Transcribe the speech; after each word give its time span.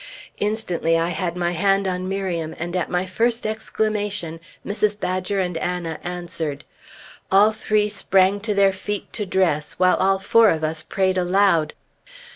Instantly 0.39 0.97
I 0.97 1.09
had 1.09 1.35
my 1.35 1.51
hand 1.51 1.87
on 1.87 2.09
Miriam, 2.09 2.55
and 2.57 2.75
at 2.75 2.89
my 2.89 3.05
first 3.05 3.45
exclamation, 3.45 4.39
Mrs. 4.65 4.99
Badger 4.99 5.39
and 5.39 5.55
Anna 5.57 5.99
answered. 6.03 6.63
All 7.31 7.51
three 7.51 7.87
sprang 7.87 8.39
to 8.39 8.55
their 8.55 8.73
feet 8.73 9.13
to 9.13 9.27
dress, 9.27 9.73
while 9.73 9.97
all 9.97 10.17
four 10.17 10.49
of 10.49 10.63
us 10.63 10.81
prayed 10.81 11.19
aloud. 11.19 11.75